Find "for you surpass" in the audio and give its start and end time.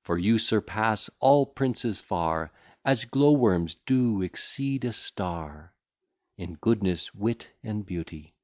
0.00-1.10